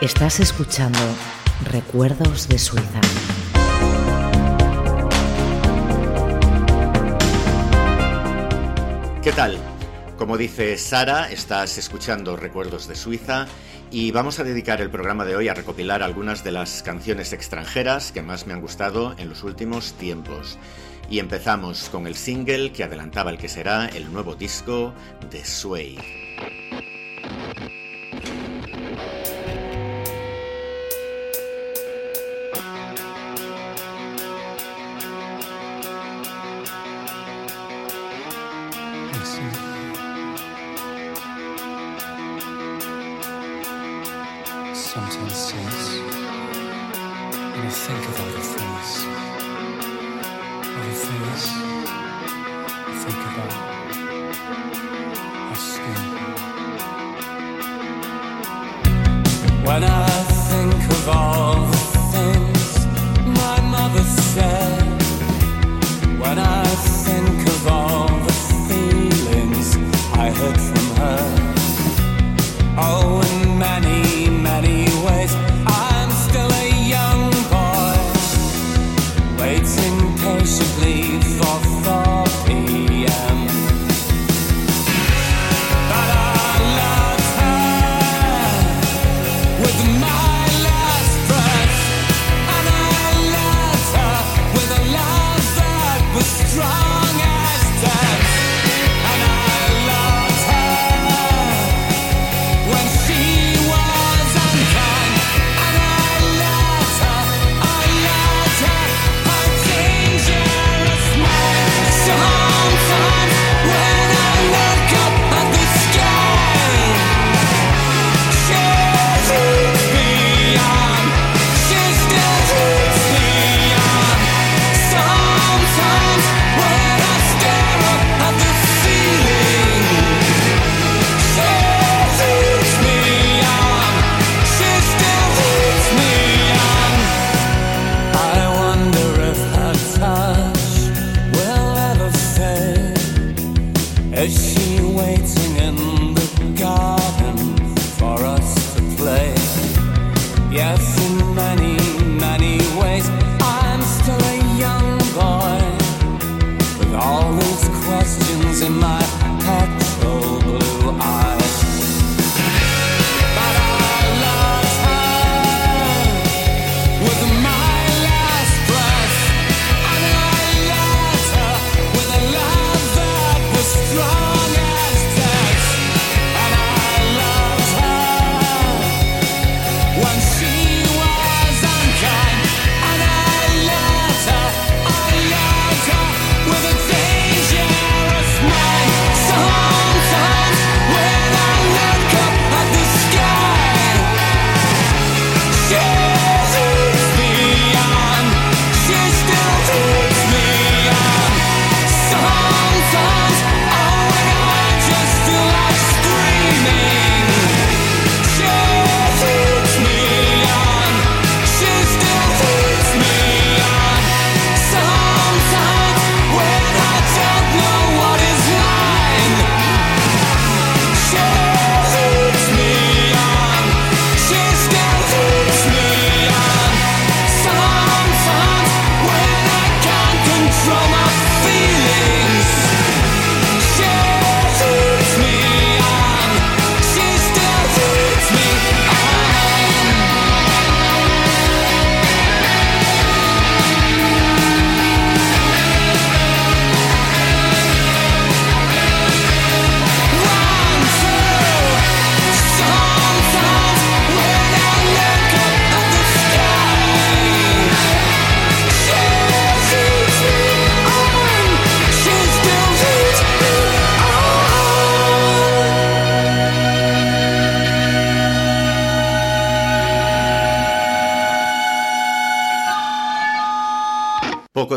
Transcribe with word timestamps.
Estás 0.00 0.40
escuchando 0.40 0.98
Recuerdos 1.70 2.48
de 2.48 2.58
Suiza. 2.58 3.00
¿Qué 9.22 9.32
tal? 9.32 9.56
Como 10.18 10.36
dice 10.36 10.76
Sara, 10.78 11.30
estás 11.30 11.78
escuchando 11.78 12.36
Recuerdos 12.36 12.88
de 12.88 12.96
Suiza 12.96 13.46
y 13.92 14.10
vamos 14.10 14.40
a 14.40 14.44
dedicar 14.44 14.80
el 14.80 14.90
programa 14.90 15.24
de 15.24 15.36
hoy 15.36 15.46
a 15.48 15.54
recopilar 15.54 16.02
algunas 16.02 16.42
de 16.42 16.50
las 16.50 16.82
canciones 16.82 17.32
extranjeras 17.32 18.10
que 18.10 18.20
más 18.20 18.48
me 18.48 18.52
han 18.52 18.60
gustado 18.60 19.14
en 19.16 19.28
los 19.28 19.44
últimos 19.44 19.92
tiempos. 19.92 20.58
Y 21.08 21.20
empezamos 21.20 21.88
con 21.88 22.08
el 22.08 22.16
single 22.16 22.72
que 22.72 22.82
adelantaba 22.82 23.30
el 23.30 23.38
que 23.38 23.48
será 23.48 23.86
el 23.86 24.12
nuevo 24.12 24.34
disco 24.34 24.92
de 25.30 25.44
Sway. 25.44 26.63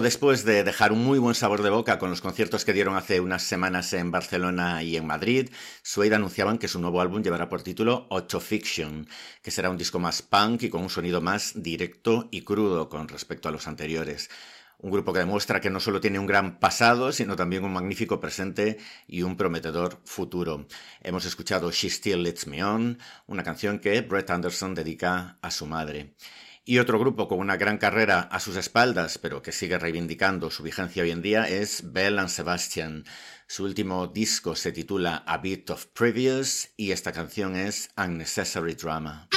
Después 0.02 0.46
de 0.46 0.64
dejar 0.64 0.92
un 0.92 1.04
muy 1.04 1.18
buen 1.18 1.34
sabor 1.34 1.64
de 1.64 1.70
boca 1.70 1.98
con 1.98 2.10
los 2.10 2.22
conciertos 2.22 2.66
que 2.66 2.74
dieron 2.74 2.96
hace 2.96 3.20
unas 3.20 3.44
semanas 3.44 3.94
en 3.94 4.12
Barcelona 4.12 4.84
y 4.84 4.96
en 4.96 5.08
Madrid, 5.08 5.50
Suede 5.82 6.16
anunciaban 6.16 6.58
que 6.58 6.68
su 6.68 6.80
nuevo 6.80 7.02
álbum 7.02 7.24
llevará 7.24 7.50
por 7.50 7.64
título 7.64 8.06
Ocho 8.10 8.40
Fiction, 8.40 9.08
que 9.42 9.52
será 9.52 9.70
un 9.70 9.78
disco 9.78 10.00
más 10.00 10.22
punk 10.22 10.64
y 10.64 10.70
con 10.70 10.84
un 10.84 10.90
sonido 10.90 11.20
más 11.20 11.54
directo 11.56 12.30
y 12.32 12.42
crudo 12.42 12.90
con 12.90 13.08
respecto 13.08 13.50
a 13.50 13.52
los 13.52 13.68
anteriores. 13.68 14.30
Un 14.80 14.92
grupo 14.92 15.12
que 15.14 15.20
demuestra 15.20 15.60
que 15.60 15.72
no 15.72 15.80
solo 15.80 16.00
tiene 16.00 16.20
un 16.20 16.28
gran 16.28 16.60
pasado, 16.60 17.12
sino 17.12 17.36
también 17.36 17.66
un 17.66 17.74
magnífico 17.74 18.20
presente 18.20 18.78
y 19.08 19.24
un 19.24 19.36
prometedor 19.36 20.00
futuro. 20.06 20.68
Hemos 21.02 21.26
escuchado 21.26 21.72
She 21.72 21.90
Still 21.90 22.24
Lets 22.24 22.46
Me 22.46 22.64
On, 22.64 23.00
una 23.26 23.44
canción 23.44 23.80
que 23.80 24.02
Brett 24.02 24.30
Anderson 24.30 24.76
dedica 24.76 25.40
a 25.42 25.50
su 25.50 25.66
madre. 25.66 26.14
Y 26.70 26.80
otro 26.80 27.00
grupo 27.00 27.30
con 27.30 27.40
una 27.40 27.56
gran 27.56 27.78
carrera 27.78 28.20
a 28.20 28.42
sus 28.42 28.58
espaldas, 28.58 29.18
pero 29.20 29.42
que 29.42 29.54
sigue 29.54 29.80
reivindicando 29.80 30.52
su 30.52 30.64
vigencia 30.64 31.02
hoy 31.02 31.12
en 31.12 31.22
día, 31.22 31.48
es 31.48 31.94
Bell 31.94 32.20
and 32.20 32.28
Sebastian. 32.28 33.06
Su 33.48 33.64
último 33.64 34.08
disco 34.08 34.54
se 34.54 34.74
titula 34.74 35.24
A 35.26 35.38
Bit 35.38 35.70
of 35.70 35.86
Previous 35.86 36.72
y 36.76 36.92
esta 36.92 37.14
canción 37.14 37.56
es 37.56 37.90
Unnecessary 37.96 38.74
Drama. 38.74 39.30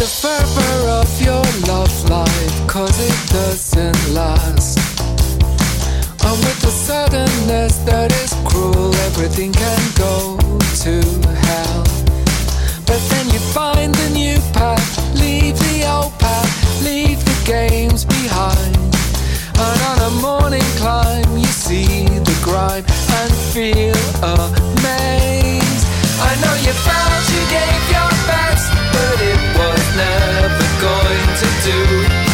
the 0.00 0.06
fervor 0.06 0.88
of 0.88 1.20
your 1.20 1.44
love 1.68 1.92
life, 2.08 2.66
cause 2.66 2.98
it 3.00 3.20
doesn't 3.28 4.14
last. 4.14 4.78
And 6.24 6.38
with 6.40 6.58
the 6.62 6.72
suddenness 6.72 7.76
that 7.84 8.10
is 8.24 8.32
cruel, 8.48 8.94
everything 9.08 9.52
can 9.52 9.82
go 10.00 10.38
to 10.84 10.94
hell. 11.44 11.84
But 12.88 13.00
then 13.12 13.28
you 13.28 13.40
find 13.52 13.94
the 13.94 14.08
new 14.16 14.40
path, 14.56 14.88
leave 15.20 15.58
the 15.58 15.84
old 15.84 16.18
path, 16.18 16.48
leave 16.82 17.20
the 17.22 17.38
games 17.44 18.06
behind. 18.06 18.76
And 19.60 19.78
on 19.90 19.98
a 20.08 20.12
morning 20.22 20.68
climb, 20.80 21.36
you 21.36 21.52
see 21.52 22.08
the 22.08 22.38
grime 22.42 22.86
and 23.20 23.32
feel 23.52 24.00
amazed. 24.24 25.84
I 26.24 26.32
know 26.40 26.54
you 26.64 26.72
felt 26.88 27.24
you 27.36 27.42
gave 27.52 27.84
your 27.92 28.10
best 28.24 28.79
but 29.00 29.20
it 29.22 29.40
was 29.58 29.84
never 29.96 30.66
going 30.80 31.30
to 31.40 31.48
do. 31.64 32.29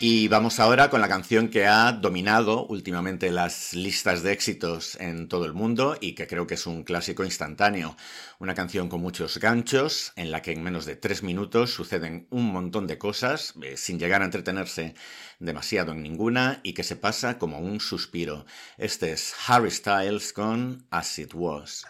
Y 0.00 0.28
vamos 0.28 0.60
ahora 0.60 0.90
con 0.90 1.00
la 1.00 1.08
canción 1.08 1.48
que 1.48 1.66
ha 1.66 1.90
dominado 1.90 2.66
últimamente 2.66 3.32
las 3.32 3.74
listas 3.74 4.22
de 4.22 4.30
éxitos 4.30 4.94
en 5.00 5.26
todo 5.26 5.44
el 5.44 5.54
mundo 5.54 5.96
y 6.00 6.14
que 6.14 6.28
creo 6.28 6.46
que 6.46 6.54
es 6.54 6.68
un 6.68 6.84
clásico 6.84 7.24
instantáneo. 7.24 7.96
Una 8.38 8.54
canción 8.54 8.88
con 8.88 9.00
muchos 9.00 9.38
ganchos, 9.38 10.12
en 10.14 10.30
la 10.30 10.40
que 10.40 10.52
en 10.52 10.62
menos 10.62 10.86
de 10.86 10.94
tres 10.94 11.24
minutos 11.24 11.72
suceden 11.72 12.28
un 12.30 12.46
montón 12.52 12.86
de 12.86 12.96
cosas, 12.96 13.54
eh, 13.60 13.76
sin 13.76 13.98
llegar 13.98 14.22
a 14.22 14.26
entretenerse 14.26 14.94
demasiado 15.40 15.90
en 15.90 16.04
ninguna 16.04 16.60
y 16.62 16.74
que 16.74 16.84
se 16.84 16.94
pasa 16.94 17.36
como 17.40 17.58
un 17.58 17.80
suspiro. 17.80 18.46
Este 18.76 19.10
es 19.10 19.34
Harry 19.48 19.72
Styles 19.72 20.32
con 20.32 20.86
As 20.90 21.18
It 21.18 21.34
Was. 21.34 21.84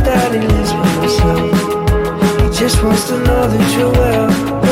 that 0.00 0.32
he 0.32 0.40
lives 0.40 0.72
by 0.72 0.88
himself. 1.00 2.42
He 2.42 2.58
just 2.58 2.82
wants 2.82 3.08
to 3.08 3.18
know 3.18 3.48
that 3.48 3.78
you're 3.78 3.92
well. 3.92 4.63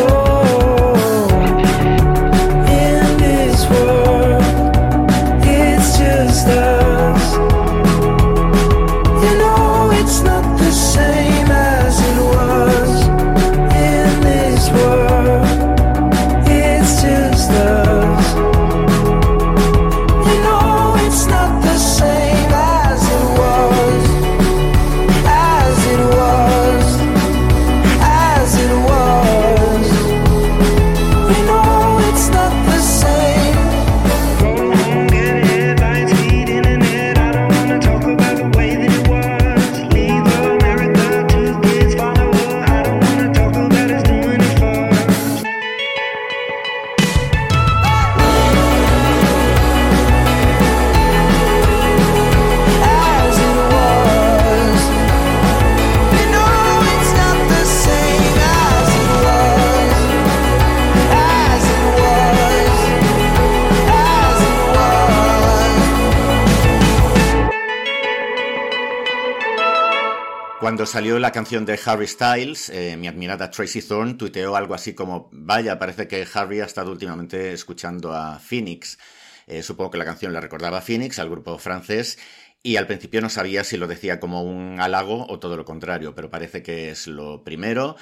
Salió 70.87 71.19
la 71.19 71.33
canción 71.33 71.65
de 71.65 71.79
Harry 71.85 72.07
Styles, 72.07 72.71
eh, 72.71 72.97
mi 72.97 73.07
admirada 73.07 73.51
Tracy 73.51 73.83
Thorn 73.83 74.17
tuiteó 74.17 74.57
algo 74.57 74.75
así 74.75 74.95
como, 74.95 75.29
vaya, 75.33 75.79
parece 75.79 76.09
que 76.09 76.27
Harry 76.35 76.61
ha 76.61 76.65
estado 76.65 76.93
últimamente 76.93 77.53
escuchando 77.53 78.12
a 78.12 78.39
Phoenix. 78.39 78.99
Eh, 79.47 79.62
supongo 79.62 79.91
que 79.91 79.99
la 79.99 80.05
canción 80.05 80.33
la 80.33 80.41
recordaba 80.41 80.79
a 80.79 80.81
Phoenix, 80.81 81.19
al 81.19 81.29
grupo 81.31 81.59
francés, 81.59 82.19
y 82.62 82.77
al 82.77 82.87
principio 82.87 83.21
no 83.21 83.29
sabía 83.29 83.65
si 83.65 83.77
lo 83.77 83.87
decía 83.87 84.21
como 84.21 84.43
un 84.43 84.81
halago 84.81 85.27
o 85.29 85.39
todo 85.39 85.57
lo 85.57 85.65
contrario, 85.65 86.15
pero 86.15 86.31
parece 86.31 86.62
que 86.62 86.91
es 86.91 87.07
lo 87.07 87.45
primero, 87.45 87.97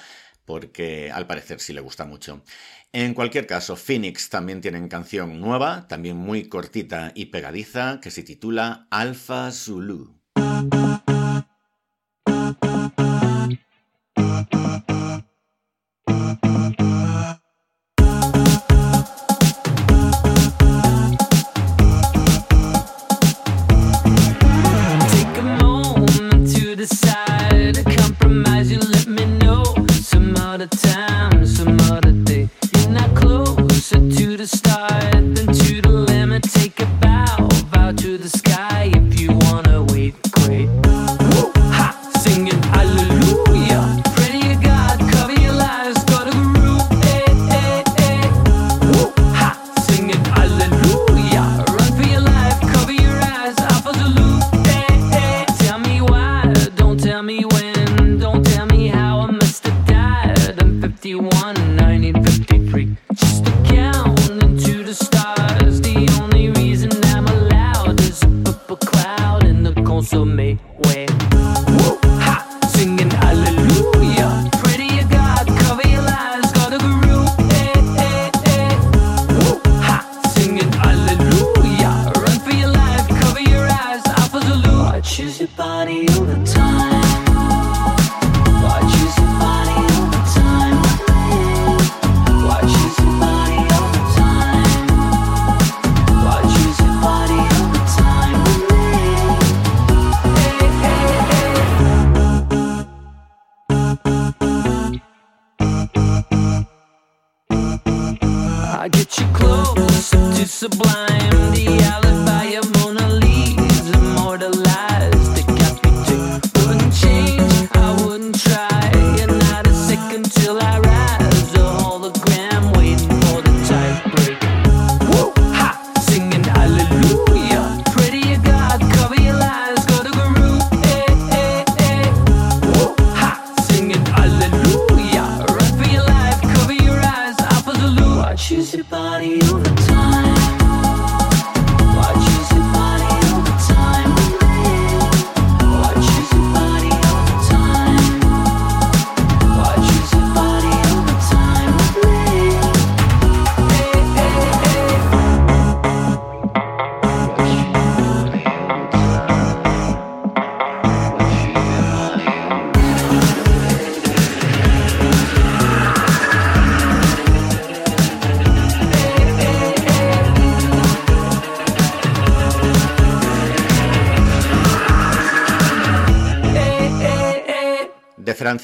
porque 0.45 1.11
al 1.11 1.27
parecer 1.27 1.61
sí 1.61 1.73
le 1.73 1.81
gusta 1.81 2.05
mucho. 2.05 2.43
En 2.93 3.15
cualquier 3.15 3.47
caso, 3.47 3.77
Phoenix 3.77 4.29
también 4.29 4.61
tienen 4.61 4.89
canción 4.89 5.41
nueva, 5.41 5.87
también 5.89 6.17
muy 6.17 6.49
cortita 6.49 7.13
y 7.15 7.27
pegadiza, 7.27 8.01
que 8.01 8.11
se 8.11 8.23
titula 8.23 8.87
Alpha 8.91 9.51
Zulu. 9.51 10.20
consommé. 70.01 70.57
Ouais. 70.87 71.00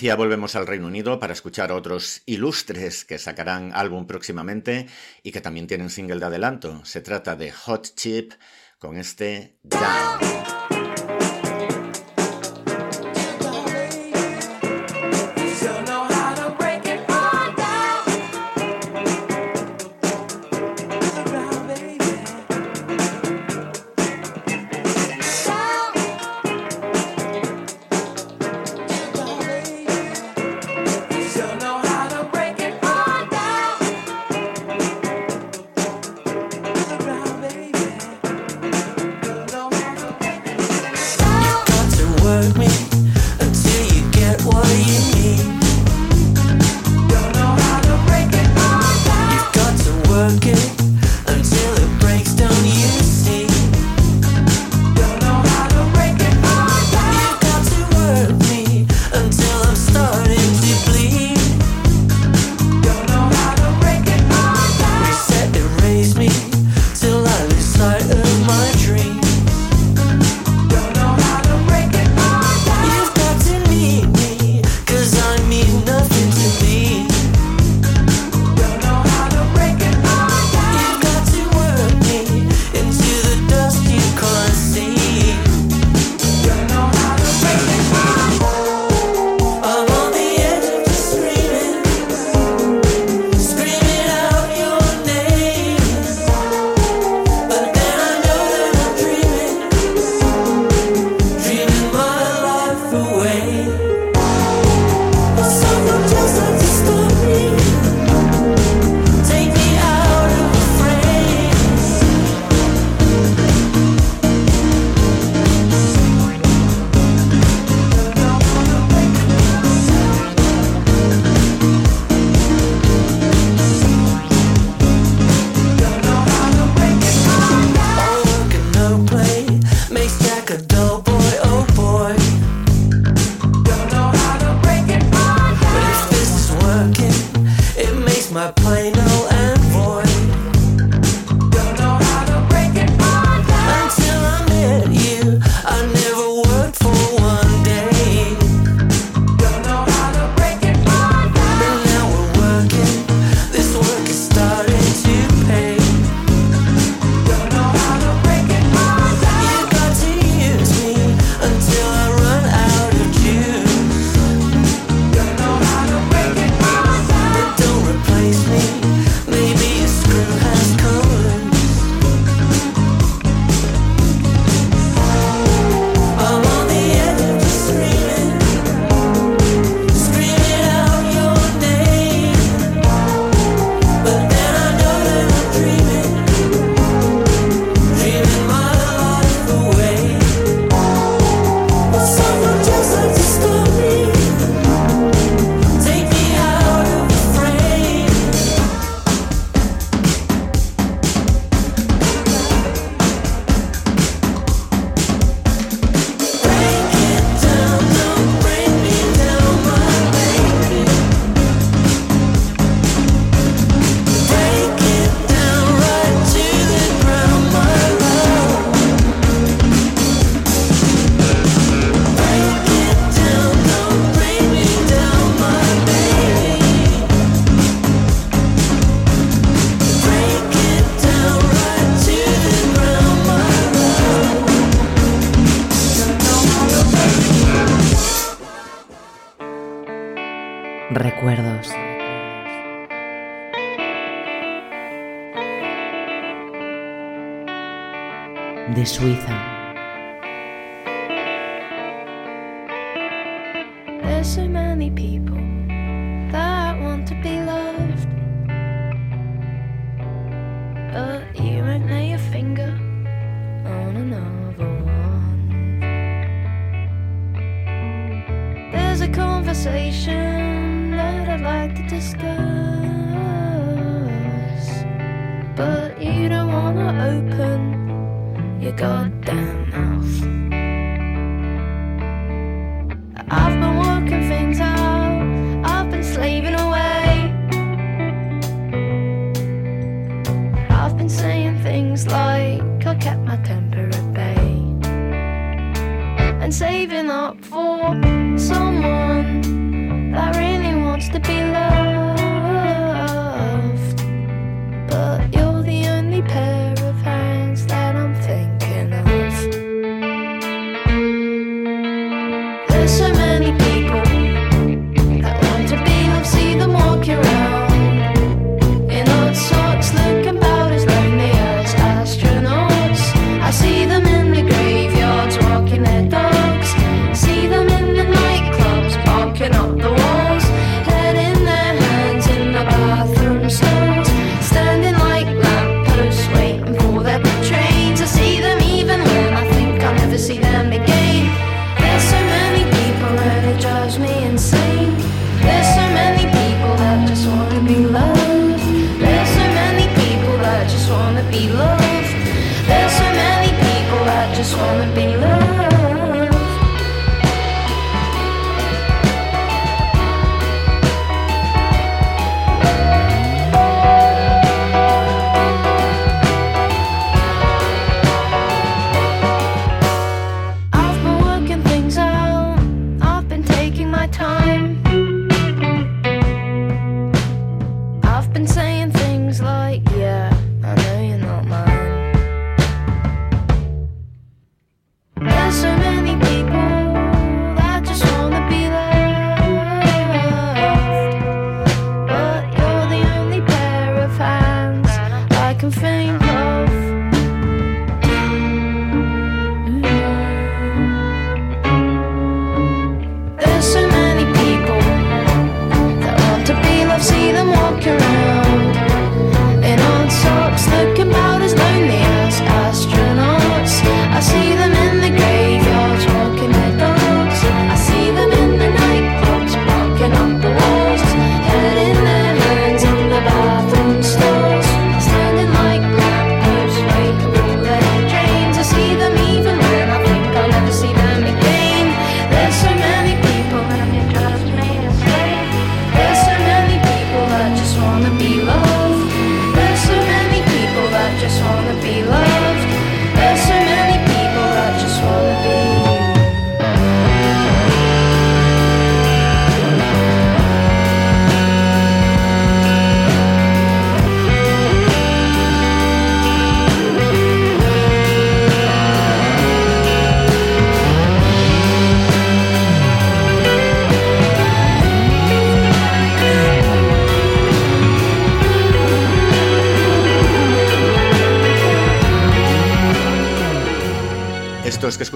Volvemos 0.03 0.55
al 0.57 0.67
Reino 0.67 0.87
Unido 0.87 1.19
para 1.19 1.33
escuchar 1.33 1.73
otros 1.73 2.23
ilustres 2.27 3.05
que 3.05 3.19
sacarán 3.19 3.73
álbum 3.75 4.07
próximamente 4.07 4.87
y 5.23 5.33
que 5.33 5.41
también 5.41 5.67
tienen 5.67 5.89
single 5.89 6.19
de 6.21 6.27
adelanto. 6.27 6.85
Se 6.85 7.01
trata 7.01 7.35
de 7.35 7.51
Hot 7.51 7.95
Chip 7.95 8.33
con 8.79 8.99
este 8.99 9.59
Down. 9.63 10.46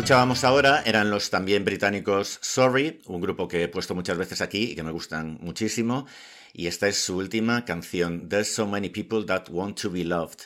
escuchábamos 0.00 0.44
ahora 0.44 0.82
eran 0.86 1.10
los 1.10 1.28
también 1.28 1.62
británicos 1.62 2.38
Sorry, 2.40 3.02
un 3.04 3.20
grupo 3.20 3.46
que 3.46 3.64
he 3.64 3.68
puesto 3.68 3.94
muchas 3.94 4.16
veces 4.16 4.40
aquí 4.40 4.70
y 4.70 4.74
que 4.74 4.82
me 4.82 4.92
gustan 4.92 5.36
muchísimo. 5.42 6.06
Y 6.54 6.68
esta 6.68 6.88
es 6.88 6.96
su 6.96 7.18
última 7.18 7.66
canción, 7.66 8.26
There's 8.26 8.54
So 8.54 8.66
Many 8.66 8.88
People 8.88 9.26
That 9.26 9.50
Want 9.50 9.78
to 9.82 9.90
Be 9.90 10.04
Loved. 10.04 10.38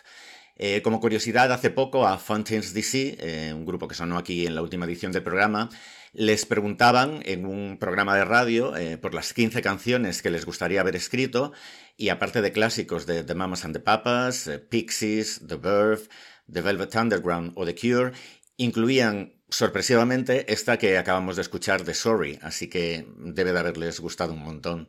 Eh, 0.56 0.82
como 0.82 0.98
curiosidad, 0.98 1.52
hace 1.52 1.70
poco 1.70 2.04
a 2.04 2.18
Fountains 2.18 2.74
DC, 2.74 3.16
eh, 3.20 3.52
un 3.54 3.64
grupo 3.64 3.86
que 3.86 3.94
sonó 3.94 4.18
aquí 4.18 4.44
en 4.44 4.56
la 4.56 4.62
última 4.62 4.86
edición 4.86 5.12
del 5.12 5.22
programa, 5.22 5.68
les 6.12 6.46
preguntaban 6.46 7.22
en 7.24 7.46
un 7.46 7.78
programa 7.78 8.16
de 8.16 8.24
radio 8.24 8.76
eh, 8.76 8.98
por 8.98 9.14
las 9.14 9.32
15 9.32 9.62
canciones 9.62 10.20
que 10.20 10.30
les 10.30 10.46
gustaría 10.46 10.80
haber 10.80 10.96
escrito 10.96 11.52
y 11.96 12.08
aparte 12.08 12.42
de 12.42 12.50
clásicos 12.50 13.06
de 13.06 13.22
The 13.22 13.36
Mamas 13.36 13.64
and 13.64 13.74
the 13.74 13.80
Papas, 13.80 14.50
Pixies, 14.68 15.42
The 15.46 15.54
Verve, 15.54 16.08
The 16.52 16.60
Velvet 16.60 16.96
Underground 16.96 17.52
o 17.54 17.64
The 17.64 17.76
Cure, 17.76 18.12
incluían 18.56 19.34
sorpresivamente 19.48 20.52
esta 20.52 20.78
que 20.78 20.98
acabamos 20.98 21.37
de 21.37 21.42
escuchar 21.42 21.85
de 21.85 21.94
Sorry, 21.94 22.38
así 22.42 22.68
que 22.68 23.07
debe 23.16 23.52
de 23.52 23.59
haberles 23.59 24.00
gustado 24.00 24.33
un 24.33 24.42
montón. 24.42 24.88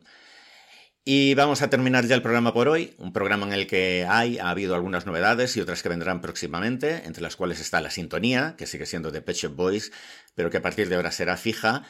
Y 1.08 1.34
vamos 1.34 1.62
a 1.62 1.70
terminar 1.70 2.04
ya 2.06 2.16
el 2.16 2.22
programa 2.22 2.52
por 2.52 2.66
hoy, 2.66 2.94
un 2.98 3.12
programa 3.12 3.46
en 3.46 3.52
el 3.52 3.68
que 3.68 4.04
hay, 4.08 4.38
ha 4.38 4.50
habido 4.50 4.74
algunas 4.74 5.06
novedades 5.06 5.56
y 5.56 5.60
otras 5.60 5.80
que 5.82 5.88
vendrán 5.88 6.20
próximamente, 6.20 7.02
entre 7.04 7.22
las 7.22 7.36
cuales 7.36 7.60
está 7.60 7.80
la 7.80 7.92
sintonía, 7.92 8.56
que 8.58 8.66
sigue 8.66 8.86
siendo 8.86 9.12
de 9.12 9.22
Pet 9.22 9.36
Shop 9.36 9.54
Boys, 9.54 9.92
pero 10.34 10.50
que 10.50 10.56
a 10.56 10.62
partir 10.62 10.88
de 10.88 10.96
ahora 10.96 11.12
será 11.12 11.36
fija, 11.36 11.84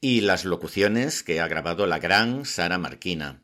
y 0.00 0.22
las 0.22 0.46
locuciones 0.46 1.22
que 1.22 1.40
ha 1.40 1.48
grabado 1.48 1.86
la 1.86 1.98
gran 1.98 2.46
Sara 2.46 2.78
Marquina. 2.78 3.42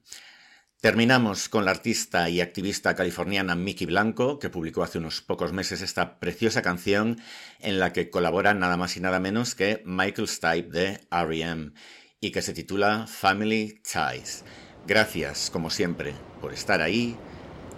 Terminamos 0.81 1.49
con 1.49 1.65
la 1.65 1.73
artista 1.73 2.31
y 2.31 2.41
activista 2.41 2.95
californiana 2.95 3.57
Mickey 3.57 3.85
Blanco, 3.85 4.39
que 4.39 4.49
publicó 4.49 4.85
hace 4.85 4.99
unos 4.99 5.21
pocos 5.21 5.53
meses 5.53 5.83
esta 5.83 6.21
preciosa 6.21 6.63
canción 6.63 7.21
en 7.59 7.81
la 7.81 7.93
que 7.93 8.11
colabora 8.11 8.55
nada 8.55 8.77
más 8.77 8.97
y 8.97 9.01
nada 9.01 9.19
menos 9.19 9.57
que 9.57 9.83
Michael 9.85 10.29
Stipe 10.29 10.71
de 10.71 11.01
REM 11.11 11.73
y 12.21 12.31
que 12.31 12.43
se 12.43 12.53
titula 12.53 13.09
Family 13.09 13.83
Ties. 13.83 14.45
Gracias, 14.87 15.51
como 15.51 15.69
siempre, 15.69 16.15
por 16.41 16.53
estar 16.53 16.81
ahí 16.81 17.17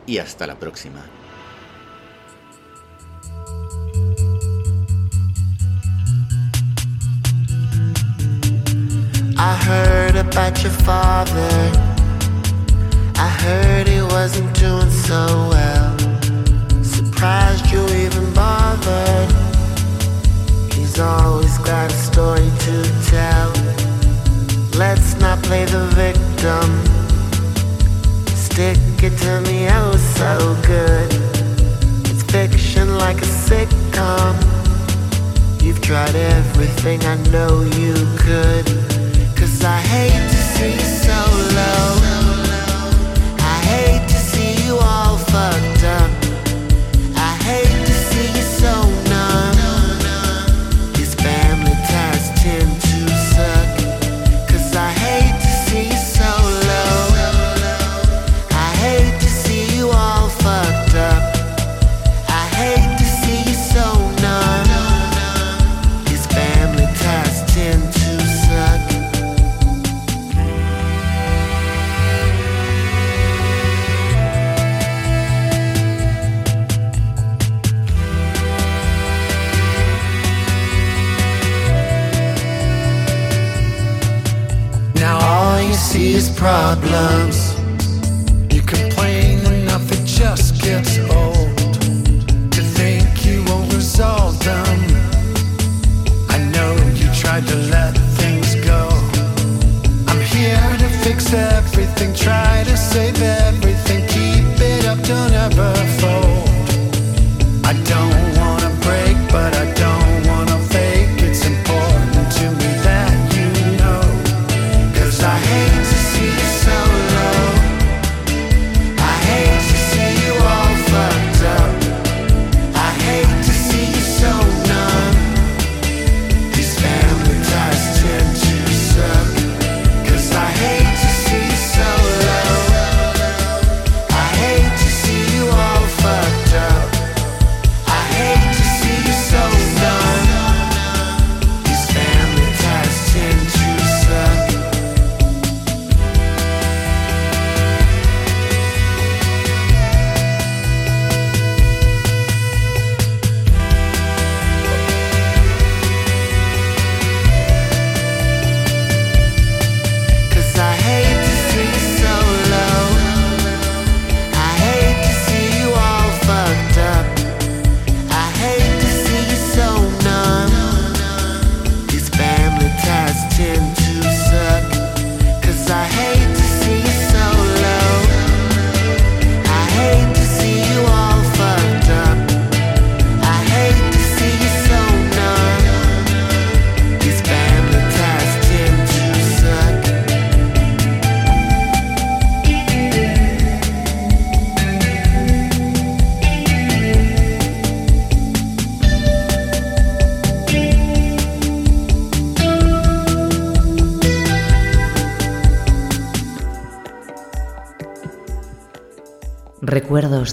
y 0.06 0.18
hasta 0.18 0.46
la 0.46 0.58
próxima. 0.58 1.02
I 13.22 13.28
heard 13.28 13.86
he 13.86 14.00
wasn't 14.00 14.54
doing 14.58 14.88
so 14.88 15.26
well. 15.50 15.98
Surprised 16.82 17.70
you 17.70 17.84
even 18.04 18.32
bothered. 18.32 19.30
He's 20.72 20.98
always 20.98 21.58
got 21.58 21.92
a 21.92 21.98
story 22.08 22.50
to 22.66 22.76
tell. 23.10 23.52
Let's 24.78 25.16
not 25.20 25.42
play 25.42 25.66
the 25.66 25.84
victim. 26.04 26.68
Stick 28.34 28.78
it 29.02 29.18
to 29.18 29.42
me 29.42 29.68
oh 29.68 29.96
so 30.16 30.56
good. 30.66 31.12
It's 32.08 32.22
fiction 32.22 32.96
like 32.96 33.18
a 33.18 33.30
sitcom. 33.46 34.34
You've 35.62 35.82
tried 35.82 36.14
everything 36.14 37.04
I 37.04 37.16
know 37.28 37.60
you 37.76 37.92
could. 38.16 38.64
Cause 39.36 39.62
I 39.62 39.78
hate 39.78 40.26
to 40.32 40.40
see 40.54 40.72
you 40.72 40.88
so 41.04 41.18
low. 41.54 42.19
Fucked 45.30 45.84
up. 45.84 46.19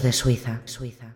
De 0.07 0.13
Suiza. 0.13 0.61
Suiza. 0.63 1.06